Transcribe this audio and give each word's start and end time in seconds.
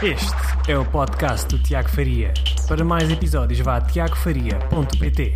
Este 0.00 0.70
é 0.70 0.78
o 0.78 0.88
podcast 0.88 1.48
do 1.48 1.60
Tiago 1.60 1.88
Faria. 1.88 2.32
Para 2.68 2.84
mais 2.84 3.10
episódios, 3.10 3.58
vá 3.58 3.78
a 3.78 3.80
tiagofaria.pt. 3.80 5.34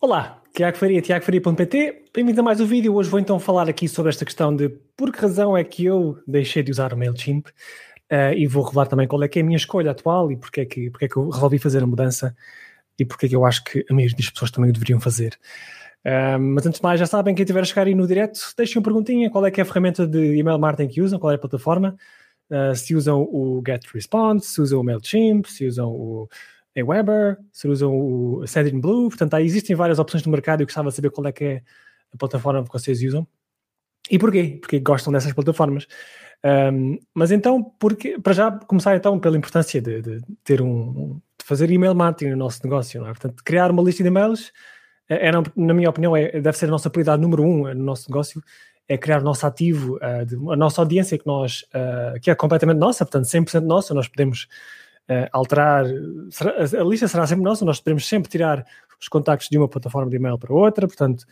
Olá, 0.00 0.42
Tiago 0.54 0.78
Faria, 0.78 1.02
tiagofaria.pt. 1.02 2.04
Bem-vindo 2.14 2.40
a 2.40 2.42
mais 2.42 2.58
um 2.58 2.64
vídeo. 2.64 2.94
Hoje 2.94 3.10
vou 3.10 3.20
então 3.20 3.38
falar 3.38 3.68
aqui 3.68 3.86
sobre 3.86 4.08
esta 4.08 4.24
questão 4.24 4.56
de 4.56 4.70
por 4.96 5.12
que 5.12 5.20
razão 5.20 5.54
é 5.54 5.62
que 5.62 5.84
eu 5.84 6.18
deixei 6.26 6.62
de 6.62 6.70
usar 6.70 6.94
o 6.94 6.96
MailChimp 6.96 7.46
uh, 7.46 8.32
e 8.34 8.46
vou 8.46 8.64
revelar 8.64 8.86
também 8.86 9.06
qual 9.06 9.22
é 9.22 9.28
que 9.28 9.38
é 9.38 9.42
a 9.42 9.44
minha 9.44 9.58
escolha 9.58 9.90
atual 9.90 10.32
e 10.32 10.36
porque 10.38 10.62
é 10.62 10.64
que, 10.64 10.88
porque 10.88 11.04
é 11.04 11.08
que 11.08 11.16
eu 11.18 11.28
resolvi 11.28 11.58
fazer 11.58 11.82
a 11.82 11.86
mudança 11.86 12.34
e 12.98 13.04
porque 13.04 13.26
é 13.26 13.28
que 13.28 13.36
eu 13.36 13.44
acho 13.44 13.64
que 13.64 13.84
a 13.90 13.92
maioria 13.92 14.16
das 14.16 14.30
pessoas 14.30 14.50
também 14.50 14.70
o 14.70 14.72
deveriam 14.72 14.98
fazer. 14.98 15.38
Uh, 16.06 16.40
mas 16.40 16.64
antes 16.64 16.80
de 16.80 16.82
mais, 16.82 16.98
já 16.98 17.04
sabem, 17.04 17.34
quem 17.34 17.42
estiver 17.42 17.60
a 17.60 17.64
chegar 17.64 17.86
aí 17.86 17.94
no 17.94 18.06
direto, 18.06 18.40
deixem 18.56 18.78
uma 18.78 18.82
perguntinha, 18.82 19.28
qual 19.28 19.44
é 19.44 19.50
que 19.50 19.60
é 19.60 19.62
a 19.62 19.66
ferramenta 19.66 20.06
de 20.06 20.38
email 20.38 20.58
marketing 20.58 20.90
que 20.90 21.02
usam, 21.02 21.18
qual 21.18 21.32
é 21.32 21.34
a 21.34 21.38
plataforma, 21.38 21.98
uh, 22.50 22.74
se 22.74 22.94
usam 22.94 23.22
o 23.22 23.62
GetResponse, 23.66 24.46
se 24.46 24.60
usam 24.60 24.80
o 24.80 24.84
MailChimp, 24.84 25.46
se 25.46 25.66
usam 25.66 25.90
o 25.90 26.28
Aweber, 26.76 27.38
se 27.52 27.66
usam 27.68 27.92
o 27.94 28.46
Sendinblue, 28.46 29.08
portanto 29.08 29.34
aí 29.34 29.46
existem 29.46 29.74
várias 29.74 29.98
opções 29.98 30.24
no 30.24 30.32
mercado 30.32 30.60
e 30.60 30.62
eu 30.62 30.66
gostava 30.66 30.90
de 30.90 30.94
saber 30.94 31.10
qual 31.10 31.26
é 31.26 31.32
que 31.32 31.44
é 31.44 31.62
a 32.12 32.16
plataforma 32.18 32.64
que 32.64 32.72
vocês 32.72 33.02
usam 33.02 33.26
e 34.10 34.18
porquê, 34.18 34.58
porque 34.60 34.78
gostam 34.78 35.12
dessas 35.12 35.32
plataformas. 35.32 35.86
Um, 36.44 36.98
mas 37.14 37.32
então, 37.32 37.62
porque, 37.78 38.18
para 38.20 38.32
já 38.32 38.52
começar 38.52 38.94
então 38.94 39.18
pela 39.18 39.36
importância 39.36 39.80
de, 39.80 40.00
de 40.00 40.20
ter 40.44 40.62
um, 40.62 41.20
de 41.38 41.44
fazer 41.44 41.70
email 41.70 41.94
marketing 41.94 42.32
no 42.32 42.36
nosso 42.36 42.60
negócio, 42.62 43.00
não 43.00 43.08
é? 43.08 43.10
Portanto, 43.10 43.42
criar 43.42 43.70
uma 43.70 43.82
lista 43.82 44.02
de 44.02 44.08
e-mails 44.08 44.52
é, 45.08 45.28
é 45.28 45.32
na 45.32 45.74
minha 45.74 45.90
opinião, 45.90 46.16
é, 46.16 46.40
deve 46.40 46.56
ser 46.56 46.66
a 46.66 46.70
nossa 46.70 46.90
prioridade 46.90 47.22
número 47.22 47.42
um 47.42 47.74
no 47.74 47.84
nosso 47.84 48.08
negócio, 48.10 48.42
é 48.88 48.96
criar 48.96 49.20
o 49.20 49.24
nosso 49.24 49.46
ativo, 49.46 49.98
de, 50.26 50.36
a 50.36 50.56
nossa 50.56 50.80
audiência 50.80 51.18
que 51.18 51.26
nós, 51.26 51.64
uh, 51.74 52.20
que 52.20 52.30
é 52.30 52.34
completamente 52.34 52.78
nossa, 52.78 53.04
portanto 53.04 53.24
100% 53.24 53.62
nossa, 53.62 53.92
nós 53.92 54.06
podemos 54.06 54.46
uh, 55.10 55.28
alterar, 55.32 55.84
a 55.84 56.84
lista 56.84 57.08
será 57.08 57.26
sempre 57.26 57.44
nossa, 57.44 57.64
nós 57.64 57.80
podemos 57.80 58.06
sempre 58.06 58.30
tirar 58.30 58.64
os 59.00 59.08
contactos 59.08 59.48
de 59.48 59.58
uma 59.58 59.68
plataforma 59.68 60.08
de 60.08 60.16
e-mail 60.16 60.38
para 60.38 60.52
outra, 60.52 60.86
portanto 60.86 61.26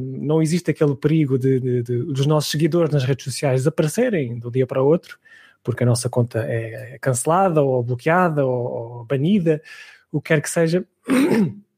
não 0.00 0.40
existe 0.40 0.70
aquele 0.70 0.96
perigo 0.96 1.38
de, 1.38 1.60
de, 1.60 1.82
de, 1.82 1.98
dos 2.04 2.24
nossos 2.24 2.50
seguidores 2.50 2.90
nas 2.90 3.04
redes 3.04 3.24
sociais 3.24 3.60
desaparecerem 3.60 4.38
de 4.38 4.46
um 4.46 4.50
dia 4.50 4.66
para 4.66 4.82
o 4.82 4.86
outro, 4.86 5.18
porque 5.62 5.82
a 5.82 5.86
nossa 5.86 6.08
conta 6.08 6.46
é, 6.46 6.94
é 6.94 6.98
cancelada 6.98 7.60
ou 7.60 7.82
bloqueada 7.82 8.42
ou, 8.46 9.00
ou 9.00 9.04
banida, 9.04 9.60
o 10.10 10.18
que 10.18 10.28
quer 10.28 10.40
que 10.40 10.48
seja. 10.48 10.82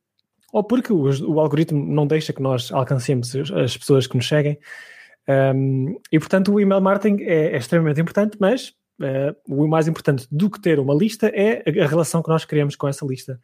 ou 0.52 0.62
porque 0.62 0.92
o, 0.92 1.08
o, 1.26 1.40
algoritmo 1.40 1.82
não 1.82 2.06
deixa 2.06 2.32
que 2.32 2.42
nós 2.42 2.70
alcancemos 2.70 3.34
as 3.34 3.76
pessoas 3.76 4.06
que 4.06 4.16
nos 4.16 4.28
seguem. 4.28 4.58
Um, 5.26 5.98
e 6.12 6.18
portanto, 6.18 6.52
o 6.52 6.60
email 6.60 6.80
marketing 6.80 7.22
é, 7.22 7.54
é 7.54 7.56
extremamente 7.56 8.00
importante, 8.00 8.36
mas 8.38 8.74
uh, 9.00 9.34
o 9.48 9.66
mais 9.66 9.88
importante 9.88 10.26
do 10.30 10.50
que 10.50 10.60
ter 10.60 10.78
uma 10.78 10.94
lista 10.94 11.28
é 11.28 11.62
a, 11.66 11.84
a 11.84 11.86
relação 11.88 12.22
que 12.22 12.28
nós 12.28 12.44
criamos 12.44 12.76
com 12.76 12.86
essa 12.86 13.06
lista. 13.06 13.40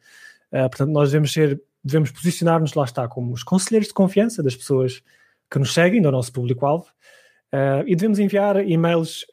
Uh, 0.51 0.69
portanto, 0.69 0.91
nós 0.91 1.09
devemos 1.09 1.33
ser 1.33 1.59
devemos 1.81 2.11
posicionar-nos, 2.11 2.73
lá 2.73 2.83
está, 2.83 3.07
como 3.07 3.31
os 3.31 3.41
conselheiros 3.41 3.87
de 3.87 3.93
confiança 3.93 4.43
das 4.43 4.53
pessoas 4.53 5.01
que 5.49 5.57
nos 5.57 5.73
seguem, 5.73 6.01
do 6.01 6.11
nosso 6.11 6.31
público-alvo, 6.31 6.87
uh, 7.53 7.87
e 7.87 7.95
devemos 7.95 8.19
enviar 8.19 8.57
e-mails 8.67 9.25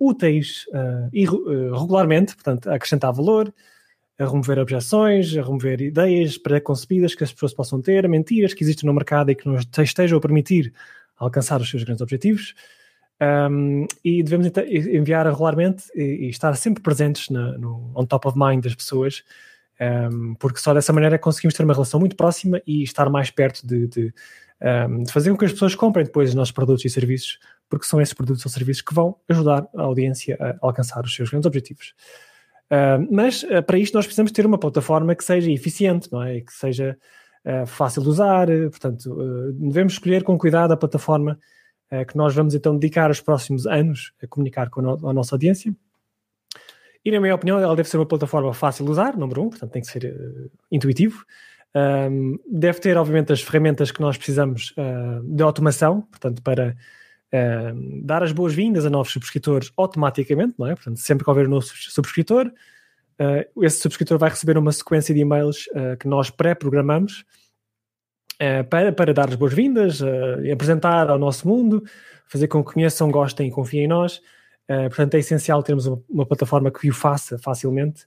úteis 0.00 0.66
e 1.12 1.24
regularmente, 1.24 2.34
portanto, 2.34 2.68
acrescentar 2.68 3.12
valor, 3.12 3.54
a 4.22 4.26
remover 4.28 4.58
objeções, 4.58 5.36
a 5.36 5.42
remover 5.42 5.80
ideias 5.80 6.38
pré-concebidas 6.38 7.14
que 7.14 7.24
as 7.24 7.32
pessoas 7.32 7.52
possam 7.52 7.80
ter, 7.80 8.08
mentiras 8.08 8.54
que 8.54 8.62
existem 8.62 8.86
no 8.86 8.94
mercado 8.94 9.30
e 9.30 9.34
que 9.34 9.48
nos 9.48 9.66
estejam 9.78 10.18
a 10.18 10.20
permitir 10.20 10.72
alcançar 11.16 11.60
os 11.60 11.68
seus 11.68 11.82
grandes 11.82 12.02
objetivos. 12.02 12.54
Um, 13.20 13.86
e 14.04 14.22
devemos 14.22 14.50
enviar 14.68 15.26
regularmente 15.26 15.84
e, 15.94 16.26
e 16.26 16.28
estar 16.28 16.54
sempre 16.56 16.82
presentes 16.82 17.28
na, 17.28 17.56
no 17.56 17.92
on 17.94 18.04
top 18.04 18.26
of 18.26 18.36
mind 18.36 18.64
das 18.64 18.74
pessoas 18.74 19.22
um, 19.82 20.34
porque 20.34 20.60
só 20.60 20.72
dessa 20.72 20.92
maneira 20.92 21.18
conseguimos 21.18 21.54
ter 21.54 21.64
uma 21.64 21.72
relação 21.72 21.98
muito 21.98 22.14
próxima 22.14 22.62
e 22.66 22.82
estar 22.84 23.10
mais 23.10 23.30
perto 23.30 23.66
de, 23.66 23.88
de, 23.88 24.14
um, 24.88 25.02
de, 25.02 25.12
fazer 25.12 25.30
com 25.30 25.36
que 25.36 25.44
as 25.44 25.52
pessoas 25.52 25.74
comprem 25.74 26.04
depois 26.04 26.28
os 26.28 26.34
nossos 26.34 26.52
produtos 26.52 26.84
e 26.84 26.90
serviços, 26.90 27.38
porque 27.68 27.86
são 27.86 28.00
esses 28.00 28.14
produtos 28.14 28.44
ou 28.44 28.52
serviços 28.52 28.82
que 28.82 28.94
vão 28.94 29.16
ajudar 29.28 29.66
a 29.74 29.82
audiência 29.82 30.36
a 30.40 30.66
alcançar 30.66 31.04
os 31.04 31.12
seus 31.14 31.30
grandes 31.30 31.46
objetivos. 31.46 31.94
Uh, 32.72 33.06
mas 33.10 33.42
uh, 33.42 33.62
para 33.62 33.78
isto 33.78 33.94
nós 33.94 34.06
precisamos 34.06 34.32
ter 34.32 34.46
uma 34.46 34.58
plataforma 34.58 35.14
que 35.14 35.22
seja 35.22 35.50
eficiente, 35.50 36.10
não 36.10 36.22
é? 36.22 36.40
Que 36.40 36.52
seja 36.52 36.96
uh, 37.44 37.66
fácil 37.66 38.02
de 38.02 38.08
usar, 38.08 38.46
portanto, 38.46 39.52
devemos 39.52 39.92
escolher 39.92 40.22
com 40.22 40.38
cuidado 40.38 40.72
a 40.72 40.76
plataforma 40.76 41.38
que 42.08 42.16
nós 42.16 42.34
vamos 42.34 42.54
então 42.54 42.78
dedicar 42.78 43.10
os 43.10 43.20
próximos 43.20 43.66
anos 43.66 44.14
a 44.22 44.26
comunicar 44.26 44.70
com 44.70 44.80
a, 44.80 44.82
no 44.82 45.08
a 45.10 45.12
nossa 45.12 45.34
audiência 45.34 45.76
e, 47.04 47.10
na 47.10 47.20
minha 47.20 47.34
opinião, 47.34 47.58
ela 47.58 47.74
deve 47.74 47.88
ser 47.88 47.96
uma 47.96 48.06
plataforma 48.06 48.54
fácil 48.54 48.84
de 48.84 48.90
usar, 48.92 49.16
número 49.16 49.42
um, 49.42 49.50
portanto 49.50 49.72
tem 49.72 49.82
que 49.82 49.88
ser 49.88 50.04
uh, 50.04 50.50
intuitivo. 50.70 51.24
Um, 51.74 52.38
deve 52.48 52.78
ter, 52.80 52.96
obviamente, 52.96 53.32
as 53.32 53.42
ferramentas 53.42 53.90
que 53.90 54.00
nós 54.00 54.16
precisamos 54.16 54.72
uh, 54.72 55.22
de 55.24 55.42
automação, 55.42 56.02
portanto, 56.02 56.42
para 56.42 56.76
uh, 57.32 58.02
dar 58.04 58.22
as 58.22 58.32
boas-vindas 58.32 58.84
a 58.84 58.90
novos 58.90 59.12
subscritores 59.12 59.72
automaticamente, 59.76 60.54
não 60.58 60.66
é? 60.66 60.74
Portanto, 60.74 60.98
sempre 60.98 61.24
que 61.24 61.30
houver 61.30 61.46
um 61.46 61.50
novo 61.50 61.66
subscritor, 61.66 62.46
uh, 62.46 63.64
esse 63.64 63.80
subscritor 63.80 64.18
vai 64.18 64.30
receber 64.30 64.58
uma 64.58 64.72
sequência 64.72 65.14
de 65.14 65.20
e-mails 65.20 65.68
que 65.98 66.08
nós 66.08 66.30
pré-programamos 66.30 67.24
para, 68.68 68.90
para 68.90 69.14
dar 69.14 69.28
as 69.28 69.36
boas-vindas, 69.36 70.00
apresentar 70.52 71.08
ao 71.08 71.16
nosso 71.16 71.46
mundo, 71.46 71.84
fazer 72.26 72.48
com 72.48 72.64
que 72.64 72.72
conheçam, 72.72 73.10
gostem 73.10 73.48
e 73.48 73.50
confiem 73.52 73.84
em 73.84 73.88
nós. 73.88 74.20
Uh, 74.68 74.88
portanto, 74.88 75.14
é 75.14 75.18
essencial 75.18 75.62
termos 75.62 75.86
uma, 75.86 76.02
uma, 76.08 76.26
plataforma 76.26 76.70
que 76.70 76.88
o 76.88 76.94
faça 76.94 77.36
facilmente 77.38 78.04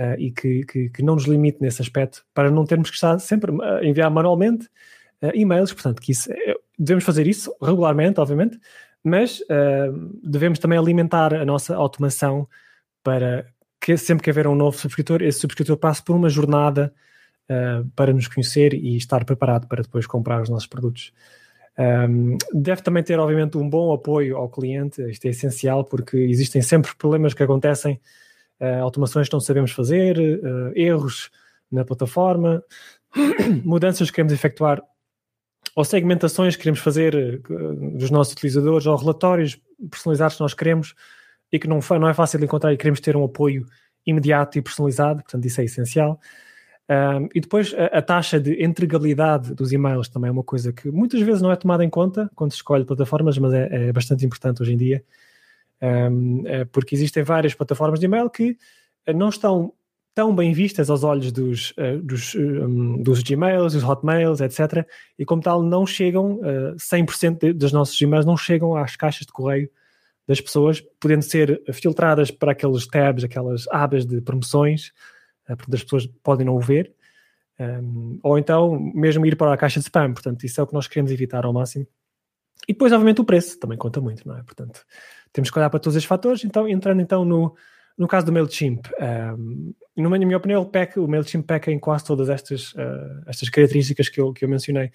uh, 0.00 0.18
e 0.18 0.30
que, 0.30 0.64
que, 0.64 0.88
que, 0.90 1.02
não 1.02 1.14
nos 1.14 1.24
limite 1.24 1.58
nesse 1.60 1.82
aspecto, 1.82 2.24
para 2.32 2.50
não 2.50 2.64
termos 2.64 2.88
que 2.88 2.94
estar 2.94 3.18
sempre 3.18 3.52
a 3.62 3.84
enviar 3.84 4.10
manualmente 4.10 4.68
uh, 5.22 5.30
e-mails. 5.34 5.72
Portanto, 5.72 6.00
que 6.00 6.12
isso, 6.12 6.32
é, 6.32 6.54
devemos 6.78 7.04
fazer 7.04 7.26
isso 7.26 7.54
regularmente, 7.60 8.20
obviamente, 8.20 8.58
mas 9.02 9.40
devemos 10.22 10.58
também 10.58 10.76
alimentar 10.76 11.32
a 11.32 11.44
nossa 11.44 11.74
automação 11.74 12.46
para 13.02 13.46
que 13.80 13.96
sempre 13.96 14.24
que 14.24 14.30
haver 14.30 14.46
um 14.46 14.56
novo 14.56 14.76
subscritor, 14.76 15.22
esse 15.22 15.38
subscritor 15.38 15.76
passe 15.76 16.02
por 16.02 16.16
uma 16.16 16.28
jornada 16.28 16.92
para 17.94 18.12
nos 18.12 18.26
conhecer 18.26 18.74
e 18.74 18.96
estar 18.96 19.24
preparado 19.24 19.66
para 19.68 19.82
depois 19.82 20.04
comprar 20.04 20.42
os 20.42 20.50
nossos 20.50 20.66
produtos. 20.66 21.12
Um, 21.78 22.36
deve 22.52 22.82
também 22.82 23.04
ter, 23.04 23.20
obviamente, 23.20 23.56
um 23.56 23.70
bom 23.70 23.92
apoio 23.92 24.36
ao 24.36 24.48
cliente, 24.48 25.00
isto 25.08 25.24
é 25.26 25.28
essencial 25.28 25.84
porque 25.84 26.16
existem 26.16 26.60
sempre 26.60 26.90
problemas 26.96 27.34
que 27.34 27.42
acontecem, 27.42 28.00
uh, 28.60 28.82
automações 28.82 29.28
que 29.28 29.32
não 29.32 29.40
sabemos 29.40 29.70
fazer, 29.70 30.18
uh, 30.18 30.72
erros 30.74 31.30
na 31.70 31.84
plataforma, 31.84 32.64
mudanças 33.64 34.10
que 34.10 34.16
queremos 34.16 34.32
efetuar 34.32 34.82
ou 35.78 35.84
segmentações 35.84 36.56
que 36.56 36.62
queremos 36.62 36.80
fazer 36.80 37.40
uh, 37.48 37.96
dos 37.96 38.10
nossos 38.10 38.32
utilizadores 38.32 38.84
ou 38.84 38.96
relatórios 38.96 39.60
personalizados 39.88 40.34
que 40.34 40.42
nós 40.42 40.52
queremos 40.52 40.92
e 41.52 41.58
que 41.60 41.68
não, 41.68 41.78
não 42.00 42.08
é 42.08 42.14
fácil 42.14 42.40
de 42.40 42.46
encontrar 42.46 42.72
e 42.72 42.76
queremos 42.76 42.98
ter 42.98 43.16
um 43.16 43.22
apoio 43.22 43.64
imediato 44.04 44.58
e 44.58 44.62
personalizado, 44.62 45.22
portanto, 45.22 45.44
isso 45.44 45.60
é 45.60 45.64
essencial. 45.64 46.18
Um, 46.90 47.28
e 47.32 47.40
depois 47.40 47.72
a, 47.74 47.98
a, 47.98 48.02
taxa 48.02 48.40
de 48.40 48.60
entregabilidade 48.60 49.54
dos 49.54 49.70
e-mails 49.70 50.08
também 50.08 50.30
é 50.30 50.32
uma 50.32 50.42
coisa 50.42 50.72
que 50.72 50.90
muitas 50.90 51.20
vezes 51.20 51.40
não 51.40 51.52
é 51.52 51.54
tomada 51.54 51.84
em 51.84 51.90
conta 51.90 52.28
quando 52.34 52.50
se 52.50 52.56
escolhe 52.56 52.84
plataformas, 52.84 53.38
mas 53.38 53.52
é, 53.52 53.68
é 53.70 53.92
bastante 53.92 54.26
importante 54.26 54.60
hoje 54.60 54.72
em 54.72 54.76
dia, 54.76 55.04
um, 55.80 56.42
é 56.44 56.64
porque 56.64 56.96
existem 56.96 57.22
várias 57.22 57.54
plataformas 57.54 58.00
de 58.00 58.06
e-mail 58.06 58.28
que 58.28 58.58
eh, 59.06 59.12
não 59.12 59.28
estão 59.28 59.72
tão 60.14 60.34
bem 60.34 60.52
vistas 60.52 60.90
aos 60.90 61.04
olhos 61.04 61.30
dos, 61.30 61.70
uh, 61.72 62.02
dos, 62.02 62.34
um, 62.34 63.02
dos 63.02 63.22
Gmails, 63.22 63.72
dos 63.72 63.84
Hotmails, 63.84 64.40
etc. 64.40 64.86
E 65.18 65.24
como 65.24 65.42
tal, 65.42 65.62
não 65.62 65.86
chegam, 65.86 66.36
uh, 66.36 66.76
100% 66.76 67.38
de, 67.38 67.52
dos 67.52 67.72
nossos 67.72 68.00
e-mails 68.00 68.26
não 68.26 68.36
chegam 68.36 68.76
às 68.76 68.96
caixas 68.96 69.26
de 69.26 69.32
correio 69.32 69.70
das 70.26 70.40
pessoas, 70.40 70.82
podendo 71.00 71.22
ser 71.22 71.62
filtradas 71.72 72.30
para 72.30 72.52
aqueles 72.52 72.86
tabs, 72.86 73.24
aquelas 73.24 73.66
abas 73.68 74.04
de 74.04 74.20
promoções, 74.20 74.88
uh, 75.48 75.56
as 75.72 75.82
pessoas 75.82 76.06
podem 76.22 76.44
não 76.46 76.56
o 76.56 76.60
ver, 76.60 76.92
um, 77.60 78.18
ou 78.22 78.38
então 78.38 78.78
mesmo 78.94 79.26
ir 79.26 79.36
para 79.36 79.52
a 79.52 79.56
caixa 79.56 79.80
de 79.80 79.86
spam, 79.86 80.12
portanto 80.12 80.44
isso 80.44 80.60
é 80.60 80.64
o 80.64 80.66
que 80.66 80.74
nós 80.74 80.86
queremos 80.86 81.10
evitar 81.10 81.44
ao 81.44 81.52
máximo. 81.52 81.86
E 82.66 82.72
depois, 82.72 82.92
obviamente, 82.92 83.20
o 83.20 83.24
preço 83.24 83.58
também 83.58 83.78
conta 83.78 84.00
muito, 84.00 84.26
não 84.26 84.36
é? 84.36 84.42
Portanto, 84.42 84.84
temos 85.32 85.50
que 85.50 85.58
olhar 85.58 85.70
para 85.70 85.80
todos 85.80 85.96
esses 85.96 86.08
fatores. 86.08 86.44
Então, 86.44 86.68
entrando 86.68 87.00
então 87.00 87.24
no, 87.24 87.54
no 87.96 88.06
caso 88.06 88.26
do 88.26 88.32
MailChimp, 88.32 88.86
um, 89.38 89.74
na 90.02 90.08
minha 90.18 90.36
opinião, 90.36 90.62
ele 90.62 90.70
peca, 90.70 91.00
o 91.00 91.08
MailChimp 91.08 91.46
peca 91.46 91.72
em 91.72 91.78
quase 91.78 92.04
todas 92.04 92.28
estas, 92.28 92.72
uh, 92.74 93.22
estas 93.26 93.48
características 93.48 94.08
que 94.08 94.20
eu, 94.20 94.32
que 94.32 94.44
eu 94.44 94.48
mencionei. 94.48 94.92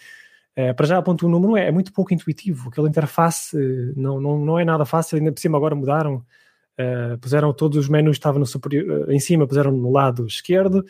Uh, 0.58 0.74
para 0.76 0.86
já, 0.86 1.02
ponto 1.02 1.28
número 1.28 1.54
um 1.54 1.58
é, 1.58 1.68
é 1.68 1.72
muito 1.72 1.92
pouco 1.92 2.14
intuitivo. 2.14 2.70
Aquela 2.70 2.88
interface 2.88 3.58
uh, 3.58 3.94
não, 3.96 4.22
não, 4.22 4.40
não 4.40 4.60
é 4.60 4.64
nada 4.64 4.86
fácil, 4.86 5.18
ainda 5.18 5.32
por 5.32 5.40
cima 5.40 5.58
agora 5.58 5.76
mudaram 5.76 6.26
puseram 7.22 7.54
todos 7.54 7.78
os 7.78 7.88
menus, 7.88 8.16
estavam 8.16 8.40
no 8.40 8.48
superior, 8.48 9.08
em 9.12 9.20
cima, 9.20 9.46
puseram 9.46 9.72
no 9.72 9.92
lado 9.92 10.26
esquerdo. 10.26 10.84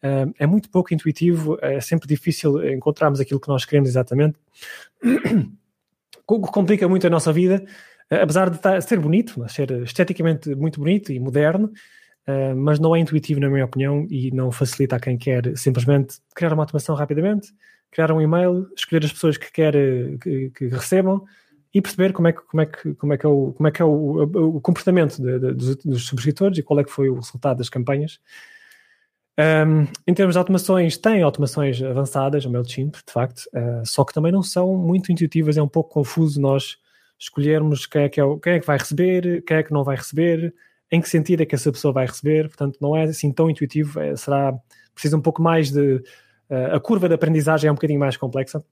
É 0.00 0.46
muito 0.46 0.70
pouco 0.70 0.94
intuitivo, 0.94 1.58
é 1.60 1.82
sempre 1.82 2.08
difícil 2.08 2.66
encontrarmos 2.72 3.20
aquilo 3.20 3.38
que 3.38 3.46
nós 3.46 3.66
queremos 3.66 3.90
exatamente. 3.90 4.38
Complica 6.24 6.88
muito 6.88 7.06
a 7.06 7.10
nossa 7.10 7.30
vida. 7.30 7.62
apesar 8.10 8.48
de 8.48 8.80
ser 8.80 8.98
bonito, 8.98 9.46
ser 9.50 9.70
esteticamente 9.82 10.54
muito 10.54 10.80
bonito 10.80 11.12
e 11.12 11.20
moderno, 11.20 11.70
uh, 12.28 12.54
mas 12.54 12.78
não 12.78 12.94
é 12.94 13.00
intuitivo, 13.00 13.40
na 13.40 13.48
minha 13.48 13.64
opinião, 13.64 14.06
e 14.10 14.30
não 14.30 14.50
facilita 14.52 14.96
a 14.96 15.00
quem 15.00 15.16
quer 15.16 15.56
simplesmente 15.56 16.18
criar 16.34 16.52
uma 16.52 16.62
automação 16.62 16.94
rapidamente, 16.94 17.52
criar 17.90 18.12
um 18.12 18.20
e-mail, 18.20 18.68
escolher 18.76 19.04
as 19.04 19.12
pessoas 19.12 19.36
que 19.36 19.50
quer 19.50 19.72
que, 20.20 20.50
que 20.50 20.68
recebam 20.68 21.24
e 21.72 21.82
perceber 21.82 22.12
como 22.12 22.28
é 22.28 22.32
que, 22.32 22.40
como 22.42 22.60
é 22.60 22.66
que, 22.66 22.94
como 22.94 23.12
é 23.12 23.16
que 23.16 23.26
é 23.26 23.28
o, 23.28 23.52
como 23.52 23.68
é 23.68 23.70
que 23.70 23.82
é 23.82 23.84
o, 23.84 24.22
o 24.56 24.60
comportamento 24.60 25.20
de, 25.20 25.38
de, 25.38 25.54
dos, 25.54 25.76
dos, 25.76 26.06
subscritores 26.06 26.58
e 26.58 26.62
qual 26.62 26.80
é 26.80 26.84
que 26.84 26.90
foi 26.90 27.08
o 27.10 27.14
resultado 27.14 27.58
das 27.58 27.68
campanhas. 27.68 28.20
Um, 29.38 29.86
em 30.06 30.14
termos 30.14 30.34
de 30.34 30.38
automações, 30.38 30.96
tem 30.96 31.22
automações 31.22 31.80
avançadas, 31.80 32.44
o 32.44 32.50
MailChimp, 32.50 32.94
de 32.94 33.12
facto, 33.12 33.42
uh, 33.54 33.86
só 33.86 34.04
que 34.04 34.12
também 34.12 34.32
não 34.32 34.42
são 34.42 34.76
muito 34.76 35.12
intuitivas, 35.12 35.56
é 35.56 35.62
um 35.62 35.68
pouco 35.68 35.90
confuso 35.90 36.40
nós 36.40 36.76
escolhermos 37.18 37.86
quem 37.86 38.02
é 38.02 38.08
que, 38.08 38.20
é, 38.20 38.24
quem 38.42 38.52
é 38.54 38.60
que 38.60 38.66
vai 38.66 38.78
receber, 38.78 39.42
quem 39.42 39.58
é 39.58 39.62
que 39.62 39.72
não 39.72 39.84
vai 39.84 39.96
receber, 39.96 40.52
em 40.90 41.00
que 41.00 41.08
sentido 41.08 41.42
é 41.42 41.46
que 41.46 41.54
essa 41.54 41.70
pessoa 41.70 41.92
vai 41.92 42.06
receber, 42.06 42.48
portanto 42.48 42.78
não 42.80 42.96
é 42.96 43.04
assim 43.04 43.32
tão 43.32 43.50
intuitivo, 43.50 44.00
é, 44.00 44.16
será, 44.16 44.54
precisa 44.94 45.16
um 45.16 45.20
pouco 45.20 45.42
mais 45.42 45.70
de, 45.70 45.96
uh, 46.50 46.74
a 46.74 46.80
curva 46.80 47.08
de 47.08 47.14
aprendizagem 47.14 47.68
é 47.68 47.72
um 47.72 47.74
bocadinho 47.74 48.00
mais 48.00 48.16
complexa, 48.16 48.62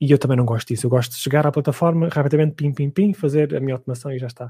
e 0.00 0.10
eu 0.10 0.18
também 0.18 0.36
não 0.36 0.44
gosto 0.44 0.68
disso. 0.68 0.86
Eu 0.86 0.90
gosto 0.90 1.12
de 1.12 1.18
chegar 1.18 1.46
à 1.46 1.52
plataforma, 1.52 2.08
rapidamente, 2.08 2.54
pim, 2.54 2.72
pim, 2.72 2.90
pim, 2.90 3.12
fazer 3.12 3.54
a 3.54 3.60
minha 3.60 3.74
automação 3.74 4.12
e 4.12 4.18
já 4.18 4.26
está. 4.26 4.46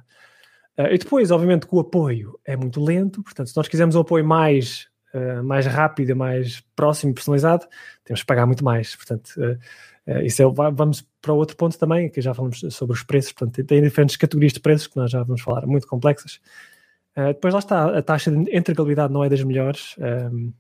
Uh, 0.77 0.93
e 0.93 0.99
depois, 0.99 1.31
obviamente, 1.31 1.67
que 1.67 1.75
o 1.75 1.81
apoio 1.81 2.39
é 2.45 2.57
muito 2.57 2.83
lento, 2.83 3.23
portanto, 3.23 3.49
se 3.49 3.57
nós 3.57 3.69
quisermos 3.69 3.95
um 3.95 4.01
apoio 4.01 4.25
mais, 4.25 4.89
uh, 5.15 5.43
mais 5.43 5.67
rápido, 5.67 6.15
mais 6.17 6.61
próximo 6.75 7.13
e 7.13 7.15
personalizado, 7.15 7.67
temos 8.05 8.21
que 8.21 8.27
pagar 8.27 8.47
muito 8.47 8.65
mais. 8.65 8.95
Portanto, 8.97 9.31
uh, 9.39 10.21
isso 10.23 10.43
é, 10.43 10.47
vamos 10.73 11.07
para 11.23 11.33
outro 11.33 11.57
ponto 11.57 11.79
também, 11.79 12.11
que 12.11 12.21
já 12.21 12.35
falamos 12.35 12.61
sobre 12.71 12.95
os 12.95 13.03
preços, 13.03 13.33
portanto, 13.33 13.65
tem 13.65 13.81
diferentes 13.81 14.17
categorias 14.17 14.53
de 14.53 14.61
preços 14.61 14.87
que 14.87 14.97
nós 14.97 15.11
já 15.11 15.23
vamos 15.23 15.41
falar, 15.41 15.67
muito 15.67 15.87
complexas. 15.87 16.41
depois 17.17 17.55
lá 17.55 17.61
está, 17.61 17.99
a 17.99 18.03
taxa 18.03 18.31
de 18.31 18.55
entregabilidade 18.55 19.11
não 19.11 19.25
é 19.25 19.31
das 19.31 19.43
melhores. 19.43 19.97
Um, 19.99 20.53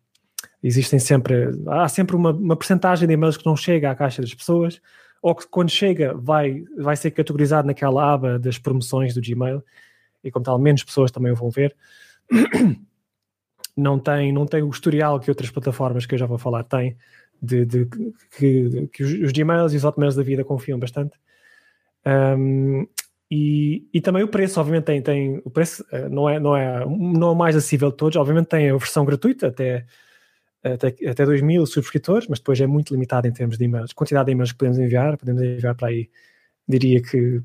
existem 0.62 0.98
sempre, 0.98 1.50
há 1.66 1.86
sempre 1.90 2.16
uma, 2.16 2.30
uma 2.32 2.56
percentagem 2.56 3.06
de 3.06 3.12
e-mails 3.12 3.36
que 3.36 3.44
não 3.44 3.54
chega 3.54 3.90
à 3.90 3.94
caixa 3.94 4.22
das 4.22 4.32
pessoas, 4.32 4.80
ou 5.20 5.34
que 5.34 5.46
quando 5.46 5.70
chega 5.70 6.14
vai, 6.14 6.64
vai 6.78 6.96
ser 6.96 7.10
categorizado 7.10 7.66
naquela 7.66 8.14
aba 8.14 8.38
das 8.38 8.58
promoções 8.58 9.14
do 9.14 9.20
Gmail, 9.20 9.62
e 10.22 10.30
como 10.30 10.44
tal, 10.44 10.58
menos 10.58 10.82
pessoas 10.82 11.10
também 11.10 11.32
o 11.32 11.36
vão 11.36 11.50
ver. 11.50 11.76
Não 13.76 13.98
tem, 13.98 14.32
não 14.32 14.46
tem 14.46 14.62
o 14.62 14.70
historial 14.70 15.18
que 15.18 15.30
outras 15.30 15.50
plataformas 15.50 16.06
que 16.06 16.14
eu 16.14 16.18
já 16.18 16.26
vou 16.26 16.38
falar 16.38 16.64
têm, 16.64 16.96
de, 17.42 17.64
de, 17.64 17.86
que, 18.36 18.88
que, 18.92 19.02
os, 19.02 19.32
Gmails 19.32 19.72
e 19.72 19.76
os 19.76 19.84
Hotmails 19.84 20.14
da 20.14 20.22
vida 20.22 20.44
confiam 20.44 20.78
bastante. 20.78 21.18
Um, 22.06 22.86
e, 23.30 23.88
e, 23.92 24.00
também 24.00 24.22
o 24.22 24.28
preço, 24.28 24.60
obviamente, 24.60 24.84
tem, 24.84 25.02
tem 25.02 25.42
o 25.44 25.50
preço 25.50 25.84
eh, 25.90 26.08
não 26.08 26.28
é, 26.28 26.38
não, 26.38 26.56
é, 26.56 26.84
não 26.86 27.28
é 27.28 27.30
o 27.30 27.34
mais 27.34 27.56
acessível 27.56 27.90
de 27.90 27.96
todos, 27.96 28.16
obviamente 28.16 28.46
tem 28.46 28.70
a 28.70 28.76
versão 28.76 29.04
gratuita, 29.04 29.48
até 29.48 29.86
até, 30.64 30.94
até 31.08 31.26
2 31.26 31.42
mil 31.42 31.66
subscritores, 31.66 32.26
mas 32.26 32.38
depois 32.38 32.58
é 32.60 32.66
muito 32.66 32.94
limitado 32.94 33.28
em 33.28 33.32
termos 33.32 33.58
de 33.58 33.64
e-mails. 33.64 33.92
Quantidade 33.92 34.26
de 34.26 34.32
e-mails 34.32 34.52
que 34.52 34.58
podemos 34.58 34.78
enviar, 34.78 35.16
podemos 35.18 35.42
enviar 35.42 35.74
para 35.74 35.88
aí, 35.88 36.08
diria 36.66 37.02
que 37.02 37.42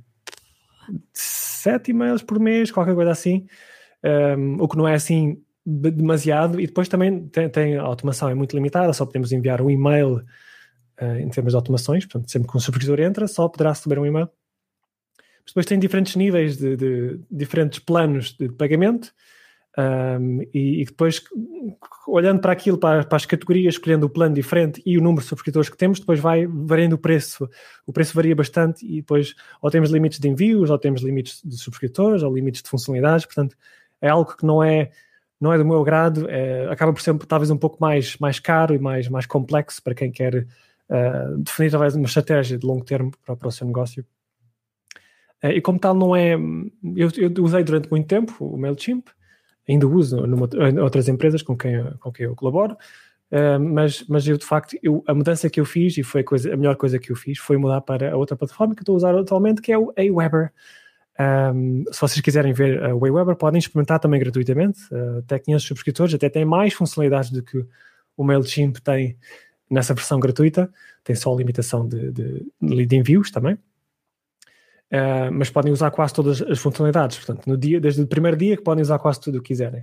7 1.14 1.92
e-mails 1.92 2.24
por 2.24 2.40
mês, 2.40 2.72
qualquer 2.72 2.96
coisa 2.96 3.12
assim, 3.12 3.46
um, 4.38 4.64
o 4.64 4.68
que 4.68 4.78
não 4.78 4.88
é 4.88 4.94
assim 4.94 5.42
demasiado. 5.69 6.60
E 6.60 6.68
depois 6.68 6.88
também 6.88 7.27
tem, 7.27 7.50
tem, 7.50 7.77
a 7.77 7.83
automação 7.83 8.30
é 8.30 8.33
muito 8.33 8.56
limitada, 8.56 8.92
só 8.94 9.06
podemos 9.06 9.31
enviar 9.31 9.62
um 9.62 9.69
e-mail 9.69 10.24
uh, 11.01 11.16
em 11.19 11.30
termos 11.30 11.54
de 11.54 11.56
automações, 11.56 12.06
portanto, 12.06 12.31
sempre 12.31 12.50
que 12.50 12.57
um 12.57 12.60
subscritor 12.60 13.00
entra, 13.00 13.27
só 13.27 13.48
poderá 13.48 13.71
receber 13.71 14.00
um 14.00 14.06
e-mail. 14.06 14.30
Mas 15.18 15.48
depois 15.48 15.66
tem 15.66 15.80
diferentes 15.80 16.16
níveis 16.16 16.57
de, 16.57 16.75
de 16.75 17.19
diferentes 17.31 17.80
planos 17.80 18.33
de 18.33 18.50
pagamento 18.50 19.13
um, 19.77 20.42
e, 20.54 20.81
e, 20.81 20.86
depois, 20.86 21.24
olhando 22.07 22.42
para 22.42 22.51
aquilo, 22.51 22.77
para, 22.77 23.04
para, 23.06 23.15
as 23.15 23.25
categorias, 23.25 23.75
escolhendo 23.75 24.06
o 24.06 24.10
plano 24.10 24.33
diferente 24.33 24.81
e 24.86 24.98
o 24.98 25.01
número 25.01 25.22
de 25.22 25.30
subscritores 25.30 25.69
que 25.69 25.77
temos, 25.77 26.00
depois 26.00 26.19
vai 26.19 26.45
variando 26.48 26.94
o 26.94 26.98
preço. 26.98 27.50
O 27.86 27.94
preço 27.94 28.13
varia 28.13 28.36
bastante 28.36 28.86
e 28.86 28.98
depois 28.98 29.36
ou 29.62 29.69
temos 29.69 29.89
limites 29.92 30.19
de 30.19 30.27
envios, 30.27 30.69
ou 30.69 30.77
temos 30.77 31.01
limites 31.01 31.42
de 31.44 31.57
subscritores, 31.57 32.24
ou 32.24 32.33
limites 32.33 32.62
de 32.62 32.69
funcionalidades. 32.69 33.25
Portanto, 33.25 33.56
é 34.01 34.10
algo 34.10 34.36
que 34.36 34.45
não 34.45 34.63
é, 34.63 34.92
não 35.39 35.53
é 35.53 35.57
do 35.57 35.65
meu 35.65 35.80
agrado, 35.80 36.30
é, 36.30 36.68
acaba 36.69 36.91
por 36.91 37.01
ser 37.01 37.18
talvez 37.19 37.50
um 37.50 37.57
pouco 37.57 37.77
mais, 37.80 38.18
mais 38.18 38.39
caro 38.39 38.74
e 38.74 38.80
mais, 38.80 39.07
mais 39.07 39.25
complexo 39.25 39.81
para 39.81 39.95
quem 39.95 40.12
quer 40.12 40.36
uh, 40.89 41.38
definir 41.38 41.71
talvez 41.71 41.95
uma 41.95 42.06
estratégia 42.06 42.57
de 42.57 42.65
longo 42.65 42.83
termo 42.83 43.12
para, 43.25 43.36
para 43.36 43.47
o 43.47 43.51
seu 43.51 43.65
negócio. 43.65 44.06
Uh, 45.44 45.47
e 45.47 45.62
como 45.62 45.80
tal, 45.80 45.94
não 45.95 46.15
é. 46.15 46.33
Eu, 46.33 47.09
eu 47.18 47.44
usei 47.44 47.63
durante 47.63 47.89
muito 47.89 48.07
tempo 48.07 48.33
o 48.44 48.57
MailChimp 48.57 49.07
ainda 49.68 49.88
uso 49.88 50.25
numa, 50.25 50.50
em 50.69 50.80
outras 50.80 51.07
empresas 51.07 51.41
com 51.41 51.56
quem, 51.56 51.83
com 52.00 52.12
quem 52.12 52.25
eu 52.25 52.36
colaboro, 52.36 52.74
uh, 53.31 53.59
mas, 53.59 54.03
mas 54.07 54.27
eu 54.27 54.38
de 54.38 54.45
facto, 54.45 54.75
eu, 54.81 55.03
a 55.07 55.13
mudança 55.13 55.50
que 55.50 55.59
eu 55.59 55.65
fiz, 55.65 55.97
e 55.97 56.03
foi 56.03 56.21
a, 56.21 56.24
coisa, 56.24 56.53
a 56.53 56.57
melhor 56.57 56.75
coisa 56.75 56.97
que 56.97 57.12
eu 57.12 57.15
fiz, 57.15 57.38
foi 57.38 57.56
mudar 57.57 57.81
para 57.81 58.12
a 58.12 58.18
outra 58.18 58.36
plataforma 58.36 58.75
que 58.75 58.81
estou 58.81 58.94
a 58.94 58.97
usar 58.97 59.15
atualmente, 59.15 59.62
que 59.62 59.71
é 59.71 59.77
o 59.77 59.94
Aweber. 59.97 60.51
Um, 61.19 61.83
se 61.92 62.00
vocês 62.00 62.21
quiserem 62.21 62.54
ver 62.54 62.81
o 62.94 63.06
Aweber, 63.06 63.36
podem 63.36 63.60
experimentar 63.60 64.00
também 64.00 64.19
gratuitamente, 64.19 64.80
uh, 64.94 65.19
até 65.19 65.38
500 65.38 65.66
subscritores, 65.66 66.13
até 66.13 66.30
tem 66.30 66.45
mais 66.45 66.74
funcionalidades 66.74 67.30
do 67.30 67.44
que 67.44 67.66
o 68.16 68.24
MailChimp 68.24 68.77
tem 68.77 69.18
nessa 69.69 69.94
versão 69.94 70.19
gratuita, 70.19 70.71
tem 71.04 71.16
só 71.16 71.33
a 71.33 71.38
limitação 71.38 71.88
de, 71.88 72.12
de, 72.12 72.86
de 72.86 72.95
envios 72.95 73.31
também. 73.31 73.56
Uh, 74.92 75.30
mas 75.31 75.50
podem 75.50 75.71
usar 75.71 75.92
quase 75.92 76.13
todas 76.13 76.42
as 76.42 76.57
funcionalidades. 76.57 77.18
Portanto, 77.18 77.45
no 77.45 77.57
dia, 77.57 77.80
desde 77.80 78.01
o 78.01 78.07
primeiro 78.07 78.38
dia 78.38 78.56
que 78.57 78.63
podem 78.63 78.81
usar 78.81 78.98
quase 78.98 79.19
tudo 79.19 79.38
o 79.38 79.42
que 79.42 79.50
quiserem. 79.50 79.81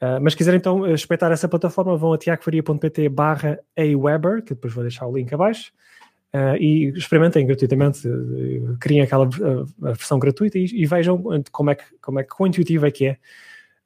Uh, 0.00 0.18
mas 0.20 0.32
se 0.32 0.36
quiserem 0.38 0.58
então 0.58 0.86
espreitar 0.86 1.30
essa 1.30 1.48
plataforma, 1.48 1.96
vão 1.96 2.12
a 2.12 2.18
tiagofaria.pt 2.18 3.08
barra 3.10 3.58
aweber, 3.76 4.42
que 4.42 4.54
depois 4.54 4.72
vou 4.72 4.82
deixar 4.82 5.06
o 5.06 5.16
link 5.16 5.32
abaixo, 5.32 5.70
uh, 6.34 6.56
e 6.58 6.88
experimentem 6.96 7.46
gratuitamente, 7.46 8.02
criem 8.80 9.02
aquela 9.02 9.28
versão 9.78 10.18
gratuita 10.18 10.58
e, 10.58 10.64
e, 10.64 10.86
vejam 10.86 11.22
como 11.50 11.70
é 11.70 11.74
que, 11.74 11.84
como 12.00 12.20
é 12.20 12.22
que 12.22 12.30
quão 12.30 12.46
intuitivo 12.46 12.86
é 12.86 12.90
que 12.90 13.06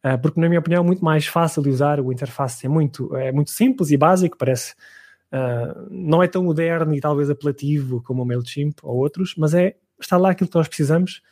é. 0.02 0.16
porque, 0.16 0.40
na 0.40 0.48
minha 0.48 0.60
opinião, 0.60 0.82
é 0.82 0.86
muito 0.86 1.04
mais 1.04 1.26
fácil 1.26 1.62
de 1.62 1.68
usar, 1.68 2.00
o 2.00 2.12
interface 2.12 2.66
é 2.66 2.68
muito, 2.68 3.14
é 3.16 3.32
muito 3.32 3.50
simples 3.50 3.90
e 3.90 3.96
básico, 3.96 4.36
parece... 4.38 4.74
não 5.90 6.22
é 6.22 6.28
tão 6.28 6.44
moderno 6.44 6.94
e 6.94 7.00
talvez 7.00 7.28
apelativo 7.28 8.02
como 8.02 8.22
o 8.22 8.26
MailChimp 8.26 8.78
ou 8.82 8.96
outros, 8.96 9.34
mas 9.36 9.52
é 9.54 9.74
está 10.00 10.16
lá 10.16 10.30
aquilo 10.30 10.48
que 10.48 10.56
nós 10.56 10.68
precisamos. 10.68 11.22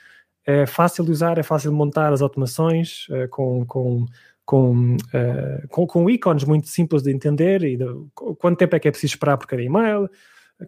É 0.46 0.66
fácil 0.66 1.04
de 1.04 1.10
usar, 1.10 1.38
é 1.38 1.42
fácil 1.42 1.70
de 1.70 1.76
montar 1.76 2.12
as 2.12 2.20
automações 2.20 3.06
uh, 3.08 3.28
com, 3.30 3.64
com, 3.64 4.06
com, 4.44 4.96
uh, 4.96 5.68
com, 5.68 5.86
com, 5.86 6.10
ícones 6.10 6.44
muito 6.44 6.68
simples 6.68 7.02
de 7.02 7.10
entender 7.10 7.62
e 7.64 7.76
de, 7.76 7.86
quanto 8.14 8.58
tempo 8.58 8.76
é 8.76 8.78
que 8.78 8.88
é 8.88 8.90
preciso 8.90 9.14
esperar 9.14 9.38
por 9.38 9.46
cada 9.46 9.62
e-mail, 9.62 10.08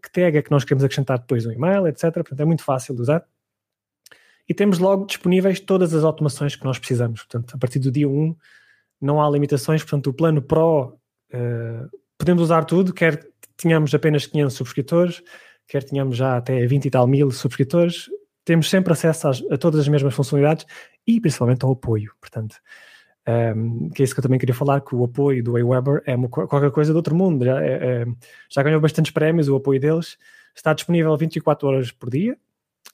que 0.03 0.11
tag 0.11 0.39
é 0.39 0.43
que 0.43 0.51
nós 0.51 0.65
queremos 0.65 0.85
acrescentar 0.85 1.19
depois 1.19 1.45
do 1.45 1.53
e-mail, 1.53 1.87
etc. 1.87 2.13
Portanto, 2.13 2.41
é 2.41 2.45
muito 2.45 2.63
fácil 2.63 2.95
de 2.95 3.03
usar. 3.03 3.25
E 4.49 4.55
temos 4.55 4.79
logo 4.79 5.07
disponíveis 5.07 5.59
todas 5.61 5.93
as 5.93 6.05
automações 6.05 6.55
que 6.55 6.65
nós 6.65 6.79
precisamos. 6.79 7.23
Portanto, 7.23 7.55
a 7.55 7.59
partir 7.59 7.79
do 7.79 7.91
dia 7.91 8.09
1 8.09 8.37
não 9.01 9.23
há 9.23 9.29
limitações. 9.29 9.83
Portanto, 9.83 10.09
o 10.09 10.15
plano 10.15 10.41
Pro 10.41 10.99
uh, 11.33 11.99
podemos 12.19 12.43
usar 12.43 12.65
tudo, 12.65 12.93
quer 12.93 13.27
tenhamos 13.57 13.95
apenas 13.95 14.27
500 14.27 14.55
subscritores, 14.55 15.23
quer 15.67 15.83
tenhamos 15.83 16.17
já 16.17 16.37
até 16.37 16.65
20 16.67 16.85
e 16.85 16.91
tal 16.91 17.07
mil 17.07 17.31
subscritores, 17.31 18.09
temos 18.45 18.71
sempre 18.71 18.93
acesso 18.93 19.29
às, 19.29 19.43
a 19.51 19.59
todas 19.59 19.81
as 19.81 19.89
mesmas 19.89 20.15
funcionalidades 20.15 20.67
e 21.07 21.21
principalmente 21.21 21.65
ao 21.65 21.73
apoio. 21.73 22.13
Portanto, 22.21 22.57
um, 23.29 23.91
que 23.91 24.03
é 24.03 24.05
isso 24.05 24.15
que 24.15 24.21
eu 24.21 24.23
também 24.23 24.39
queria 24.39 24.55
falar, 24.55 24.81
que 24.81 24.95
o 24.95 25.05
apoio 25.05 25.43
do 25.43 25.57
Aweber 25.57 26.03
é 26.07 26.15
uma, 26.15 26.29
qualquer 26.29 26.71
coisa 26.71 26.93
do 26.93 26.97
outro 26.97 27.15
mundo. 27.15 27.45
Já, 27.45 27.61
é, 27.61 27.73
é, 27.73 28.07
já 28.49 28.63
ganhou 28.63 28.81
bastantes 28.81 29.11
prémios, 29.11 29.49
o 29.49 29.57
apoio 29.57 29.81
deles. 29.81 30.17
Está 30.55 30.73
disponível 30.73 31.17
24 31.17 31.69
horas 31.69 31.91
por 31.91 32.09
dia, 32.09 32.35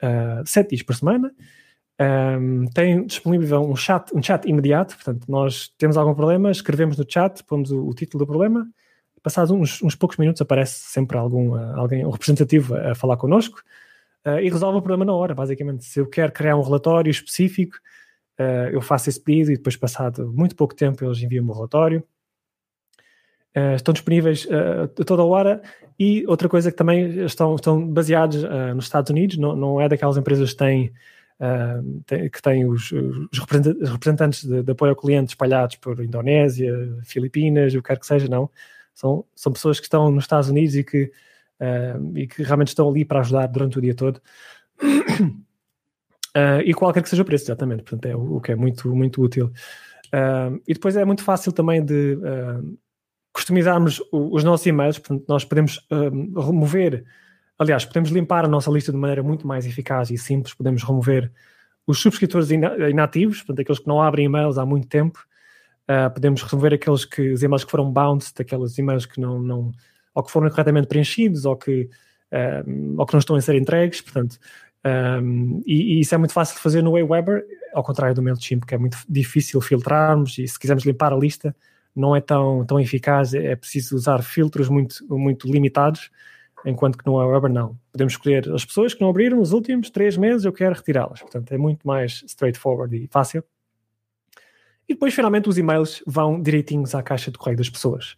uh, 0.03 0.41
eh, 0.41 0.43
7 0.45 0.71
dias 0.71 0.83
por 0.83 0.97
semana. 0.97 1.33
Um, 2.01 2.67
tem 2.75 3.07
disponível 3.07 3.63
um 3.63 3.77
chat, 3.77 4.13
um 4.17 4.23
chat 4.23 4.49
imediato, 4.49 4.97
portanto, 4.97 5.25
nós 5.29 5.69
temos 5.79 5.97
algum 5.97 6.15
problema, 6.15 6.51
escrevemos 6.51 6.97
no 6.97 7.05
chat, 7.09 7.45
pomos 7.45 7.71
o, 7.71 7.87
o 7.87 7.95
título 7.95 8.25
do 8.25 8.27
problema, 8.27 8.67
passados 9.23 9.53
uns, 9.53 9.81
uns 9.83 9.95
poucos 9.95 10.17
minutos 10.17 10.43
aparece 10.43 10.81
sempre 10.91 11.17
algum, 11.17 11.55
uh, 11.55 11.79
alguém, 11.79 12.05
um 12.05 12.11
representativo 12.11 12.75
a, 12.75 12.93
a 12.93 12.95
falar 12.97 13.17
connosco 13.17 13.63
uh, 14.27 14.41
e 14.41 14.51
resolve 14.51 14.79
o 14.79 14.83
problema 14.83 15.05
na 15.05 15.13
hora, 15.13 15.35
basicamente. 15.35 15.85
Se 15.85 16.01
eu 16.01 16.07
quero 16.07 16.33
criar 16.33 16.57
um 16.57 16.63
relatório 16.63 17.11
específico, 17.11 17.77
uh, 18.39 18.69
eu 18.73 18.81
faço 18.81 19.09
esse 19.09 19.21
pedido 19.21 19.53
e 19.53 19.57
depois, 19.57 19.77
passado 19.77 20.33
muito 20.33 20.57
pouco 20.57 20.75
tempo, 20.75 21.05
eles 21.05 21.19
enviam-me 21.23 21.51
o 21.51 21.55
relatório. 21.55 22.05
estão 23.77 23.93
disponíveis 23.93 24.49
a 24.51 25.05
toda 25.05 25.23
hora 25.25 25.61
e 25.99 26.25
outra 26.27 26.49
coisa 26.49 26.71
que 26.71 26.77
também 26.77 27.25
estão, 27.25 27.55
estão 27.55 27.87
baseados 27.87 28.43
nos 28.75 28.85
Estados 28.87 29.11
Unidos, 29.11 29.37
não, 29.37 29.55
não 29.55 29.81
é 29.81 29.89
daquelas 29.89 30.17
empresas 30.17 30.53
que 30.53 30.59
têm 30.59 30.93
Uh, 31.43 32.31
que 32.31 32.41
tem 32.41 32.65
os, 32.65 32.93
os 32.93 33.39
representantes 33.91 34.45
de, 34.45 34.63
de, 34.63 34.71
apoio 34.71 34.91
ao 34.91 34.97
cliente 34.97 35.31
espalhados 35.31 35.75
por 35.75 36.01
Indonésia, 36.01 36.73
Filipinas, 37.03 37.75
o 37.75 37.83
que 37.83 37.89
quer 37.89 37.99
que 37.99 38.07
seja, 38.07 38.29
não. 38.29 38.49
São, 38.95 39.25
são 39.35 39.53
pessoas 39.53 39.81
que 39.81 39.87
estão 39.87 40.09
nos 40.11 40.23
Estados 40.23 40.49
Unidos 40.49 40.77
e 40.77 40.85
que, 40.85 41.11
uh, 41.61 42.17
e 42.17 42.29
que 42.29 42.45
realmente 42.45 42.69
estão 42.69 42.89
ali 42.89 43.05
para 43.05 43.21
ajudar 43.21 43.49
durante 43.49 43.77
o 43.77 43.81
dia 43.81 43.95
todo. 43.95 44.21
Uh, 46.37 46.63
e 46.65 46.73
qualquer 46.73 47.03
que 47.03 47.09
seja 47.09 47.23
o 47.23 47.25
preço, 47.25 47.45
exatamente. 47.45 47.83
Portanto, 47.83 48.07
é 48.07 48.17
o, 48.17 48.37
o 48.37 48.41
que 48.41 48.53
é 48.53 48.57
muito, 48.57 48.95
muito 48.95 49.23
útil. 49.23 49.53
Uh, 50.07 50.61
e 50.67 50.75
depois 50.75 50.97
é 50.97 51.05
muito 51.05 51.23
fácil 51.23 51.53
também 51.53 51.85
de 51.85 52.15
uh, 52.15 52.79
customizarmos 53.33 54.01
o, 54.11 54.35
os 54.35 54.43
nossos 54.43 54.67
e-mails. 54.67 54.99
Portanto, 54.99 55.25
nós 55.29 55.45
podemos 55.45 55.87
remover, 55.91 57.05
aliás, 57.59 57.85
podemos 57.85 58.11
limpar 58.11 58.45
a 58.45 58.49
nossa 58.49 58.71
lista 58.71 58.91
de 58.91 58.99
maneira 58.99 59.23
muito 59.23 59.47
mais 59.47 59.67
eficaz 59.67 60.11
e 60.11 60.17
simples. 60.17 60.55
Podemos 60.55 60.83
remover 60.83 61.31
os 61.87 62.01
subscritores 62.01 62.51
inativos, 62.51 63.39
portanto, 63.39 63.61
aqueles 63.61 63.81
que 63.81 63.89
não 63.89 64.01
abrem 64.01 64.27
e-mails 64.27 64.57
há 64.57 64.65
muito 64.65 64.87
tempo. 64.87 65.19
podemos 66.15 66.43
remover 66.43 66.75
aqueles 66.75 67.05
que, 67.05 67.33
os 67.33 67.43
e-mails 67.43 67.65
que 67.65 67.71
foram 67.71 67.91
bounced, 67.91 68.41
aqueles 68.41 68.79
e-mails 68.79 69.05
que 69.05 69.21
não, 69.21 69.41
não 69.41 69.73
ou 70.15 70.23
que 70.23 70.31
foram 70.31 70.49
corretamente 70.49 70.87
preenchidos 70.87 71.45
ou 71.45 71.57
que, 71.57 71.89
ou 72.97 73.05
que 73.05 73.15
não 73.15 73.19
estão 73.19 73.35
a 73.35 73.41
ser 73.41 73.57
entregues. 73.57 74.01
Portanto, 74.01 74.39
um, 74.85 75.63
e, 75.65 75.95
e, 75.95 76.01
isso 76.01 76.15
é 76.15 76.19
muito 76.19 76.33
fácil 76.33 76.57
de 76.57 76.63
fazer 76.63 76.83
no 76.83 76.97
Aweber, 76.97 77.45
ao 77.73 77.85
contrário 77.85 78.15
do 78.15 78.23
MailChimp, 78.23 78.65
que 78.67 78.75
é 78.75 78.79
muito 78.79 78.99
difícil 79.09 79.61
filtrarmos 79.61 80.39
e 80.39 80.47
se 80.47 80.59
quisermos 80.59 80.85
limpar 80.85 81.13
a 81.13 81.17
lista 81.17 81.55
não 81.95 82.17
é 82.17 82.21
tão, 82.21 82.65
tão 82.65 82.81
eficaz, 82.81 83.35
é 83.35 83.55
preciso 83.55 83.95
usar 83.95 84.23
filtros 84.23 84.69
muito, 84.69 85.05
muito 85.09 85.47
limitados, 85.47 86.11
enquanto 86.65 86.97
que 86.97 87.07
no 87.07 87.21
Aweber 87.21 87.53
não. 87.53 87.79
Podemos 87.91 88.15
escolher 88.15 88.51
as 88.51 88.65
pessoas 88.65 88.95
que 88.95 89.01
não 89.01 89.11
abriram 89.11 89.39
nos 89.39 89.53
últimos 89.53 89.91
três 89.91 90.17
meses, 90.17 90.45
eu 90.45 90.53
quero 90.53 90.75
retirá-las. 90.75 91.21
Portanto, 91.21 91.53
é 91.53 91.59
muito 91.59 91.87
mais 91.87 92.23
straightforward 92.27 92.97
e 92.97 93.09
fácil. 93.09 93.45
E 94.89 94.95
depois, 94.95 95.15
finalmente, 95.15 95.49
os 95.49 95.59
e-mails 95.59 96.03
vão 96.07 96.41
direitinhos 96.41 96.95
à 96.95 97.03
caixa 97.03 97.31
de 97.31 97.39
correio 97.39 97.59
das 97.59 97.69
pessoas. 97.69 98.17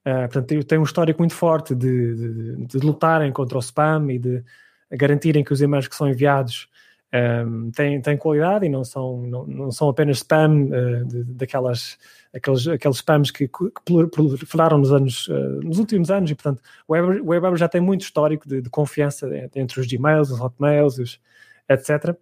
Uh, 0.00 0.28
portanto, 0.30 0.64
tem 0.64 0.78
um 0.78 0.82
histórico 0.82 1.20
muito 1.20 1.34
forte 1.34 1.74
de, 1.74 2.14
de, 2.14 2.66
de 2.66 2.78
lutarem 2.78 3.30
contra 3.32 3.58
o 3.58 3.60
spam 3.60 4.10
e 4.10 4.18
de 4.18 4.42
garantirem 4.90 5.44
que 5.44 5.52
os 5.52 5.60
e-mails 5.60 5.88
que 5.88 5.96
são 5.96 6.08
enviados 6.08 6.68
um, 7.12 7.70
têm, 7.72 8.00
têm 8.00 8.16
qualidade 8.16 8.66
e 8.66 8.68
não 8.68 8.84
são, 8.84 9.22
não, 9.22 9.46
não 9.46 9.70
são 9.72 9.88
apenas 9.88 10.18
spam 10.18 10.66
uh, 10.66 11.04
de, 11.04 11.24
daquelas 11.24 11.98
aqueles, 12.32 12.68
aqueles 12.68 12.98
spams 12.98 13.30
que, 13.32 13.48
que 13.48 13.70
proliferaram 14.12 14.78
nos 14.78 14.92
anos 14.92 15.26
uh, 15.26 15.60
nos 15.62 15.78
últimos 15.78 16.10
anos 16.10 16.30
e 16.30 16.34
portanto 16.36 16.62
o 16.86 16.92
Weber, 16.92 17.56
já 17.56 17.68
tem 17.68 17.80
muito 17.80 18.02
histórico 18.02 18.48
de, 18.48 18.62
de, 18.62 18.70
confiança 18.70 19.28
entre 19.56 19.80
os 19.80 19.86
Gmails, 19.88 20.30
os 20.30 20.40
Hotmails, 20.40 20.98
os, 20.98 21.20
etc. 21.68 22.16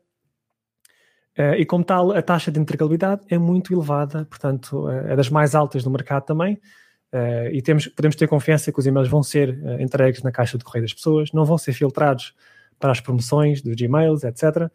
Uh, 1.38 1.54
e 1.58 1.66
como 1.66 1.84
tal, 1.84 2.12
a 2.12 2.22
taxa 2.22 2.50
de 2.50 2.58
entregabilidade 2.58 3.22
é 3.28 3.38
muito 3.38 3.72
elevada, 3.72 4.24
portanto, 4.24 4.88
é 4.88 5.14
das 5.14 5.28
mais 5.28 5.54
altas 5.54 5.84
do 5.84 5.90
mercado 5.90 6.24
também. 6.24 6.54
Uh, 7.12 7.48
e 7.52 7.62
temos, 7.62 7.86
podemos 7.86 8.16
ter 8.16 8.26
confiança 8.26 8.72
que 8.72 8.78
os 8.78 8.86
e-mails 8.86 9.08
vão 9.08 9.22
ser 9.22 9.56
entregues 9.80 10.22
na 10.22 10.32
caixa 10.32 10.58
de 10.58 10.64
correio 10.64 10.84
das 10.84 10.94
pessoas, 10.94 11.30
não 11.32 11.44
vão 11.44 11.56
ser 11.56 11.72
filtrados 11.74 12.34
para 12.78 12.92
as 12.92 13.00
promoções 13.00 13.62
dos 13.62 13.74
Gmails, 13.74 14.24
etc. 14.24 14.70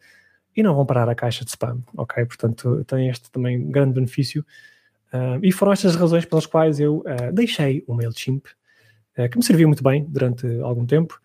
E 0.56 0.62
não 0.62 0.74
vão 0.74 0.86
parar 0.86 1.08
a 1.08 1.14
caixa 1.14 1.44
de 1.44 1.50
spam, 1.50 1.82
ok? 1.96 2.24
Portanto, 2.26 2.84
tem 2.84 3.08
este 3.08 3.30
também 3.30 3.70
grande 3.70 3.94
benefício. 3.94 4.44
Uh, 5.12 5.38
e 5.42 5.52
foram 5.52 5.72
estas 5.72 5.94
razões 5.94 6.24
pelas 6.24 6.46
quais 6.46 6.80
eu 6.80 6.98
uh, 6.98 7.32
deixei 7.32 7.84
o 7.86 7.94
MailChimp, 7.94 8.46
uh, 9.18 9.28
que 9.28 9.36
me 9.36 9.44
serviu 9.44 9.68
muito 9.68 9.82
bem 9.82 10.04
durante 10.04 10.46
algum 10.60 10.86
tempo. 10.86 11.20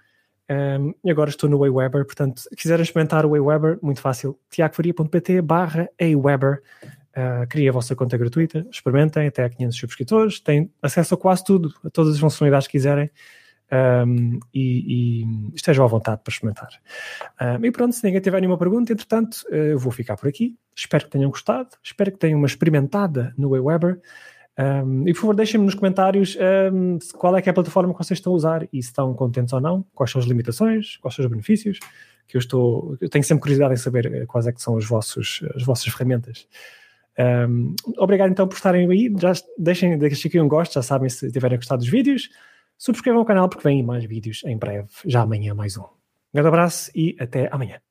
Um, 0.50 0.96
e 1.04 1.12
agora 1.12 1.30
estou 1.30 1.48
no 1.48 1.64
Aweber, 1.64 2.04
portanto, 2.06 2.40
se 2.40 2.50
quiserem 2.56 2.82
experimentar 2.82 3.24
o 3.24 3.36
Aweber, 3.36 3.78
muito 3.84 4.02
fácil, 4.02 4.40
tiagofaria.pt 4.50 5.44
barra 5.44 5.88
Aweber, 6.02 6.64
uh, 6.84 7.48
cria 7.48 7.70
a 7.70 7.74
vossa 7.74 7.96
conta 7.96 8.18
gratuita, 8.18 8.66
experimentem, 8.72 9.28
até 9.28 9.48
500 9.48 9.78
subscritores, 9.78 10.40
têm 10.40 10.72
acesso 10.82 11.14
a 11.14 11.18
quase 11.18 11.44
tudo, 11.44 11.72
a 11.86 11.90
todas 11.92 12.16
as 12.16 12.20
funcionalidades 12.20 12.66
que 12.66 12.72
quiserem, 12.72 13.12
um, 13.72 14.40
e, 14.54 15.22
e, 15.24 15.52
estejam 15.56 15.86
à 15.86 15.88
vontade 15.88 16.22
para 16.24 16.32
experimentar. 16.32 16.70
Um, 17.40 17.66
e 17.66 17.72
pronto, 17.72 17.94
se 17.94 18.04
ninguém 18.04 18.22
tiver 18.22 18.40
nenhuma 18.40 18.58
pergunta, 18.58 18.92
entretanto, 18.92 19.46
eu 19.50 19.78
vou 19.78 19.92
ficar 19.92 20.18
por 20.18 20.28
aqui. 20.28 20.58
Espero 20.76 21.06
que 21.06 21.12
tenham 21.12 21.30
gostado, 21.30 21.70
espero 21.84 22.12
que 22.12 22.18
tenham 22.18 22.38
uma 22.38 22.48
experimentada 22.48 23.34
no 23.38 23.54
Aweber. 23.56 24.00
Um, 24.58 25.08
e 25.08 25.14
por 25.14 25.22
favor, 25.22 25.36
deixem-me 25.36 25.66
nos 25.66 25.76
comentários 25.76 26.38
qual 27.18 27.38
é, 27.38 27.42
é 27.46 27.50
a 27.50 27.54
plataforma 27.54 27.94
que 27.94 28.00
vocês 28.04 28.18
estão 28.18 28.34
a 28.34 28.36
usar 28.36 28.64
e 28.74 28.82
se 28.82 28.90
estão 28.90 29.14
contentes 29.14 29.54
ou 29.54 29.62
não, 29.62 29.86
quais 29.94 30.12
são 30.12 30.20
as 30.20 30.28
limitações, 30.28 30.98
quais 30.98 31.16
são 31.16 31.24
os 31.24 31.32
benefícios, 31.32 31.80
que 32.28 32.36
eu 32.36 32.40
estou, 32.40 32.98
eu 33.00 33.10
tenho 33.10 33.24
sempre 33.24 33.42
curiosidade 33.42 33.74
em 33.74 33.78
saber 33.78 34.14
eh, 34.14 34.26
quais 34.26 34.46
é 34.46 34.52
que 34.52 34.62
são 34.62 34.76
os 34.76 34.86
vossos, 34.86 35.42
as 35.56 35.64
vossas 35.64 35.92
ferramentas. 35.92 36.48
Obrigado 37.98 38.32
então 38.32 38.48
por 38.48 38.56
estarem 38.56 38.90
aí, 38.90 39.14
já 39.20 39.34
deixem, 39.58 39.98
deixem 39.98 40.30
aqui 40.30 40.40
um 40.40 40.48
gosto, 40.48 40.76
já 40.76 40.82
sabem 40.82 41.10
se 41.10 41.30
tiverem 41.30 41.58
gostado 41.58 41.80
dos 41.80 41.90
vídeos, 41.90 42.30
Subscrevam 42.80 43.22
o 43.22 43.26
canal 43.26 43.50
porque 43.50 43.68
vêm 43.68 43.84
mais 43.84 44.06
vídeos 44.06 44.42
em 44.46 44.58
breve, 44.58 44.88
já 45.06 45.24
amanhã 45.24 45.54
mais 45.54 45.76
um. 45.76 45.84
Um 45.84 45.88
grande 46.34 46.48
abraço 46.48 46.90
e 46.96 47.14
até 47.20 47.50
amanhã. 47.52 47.82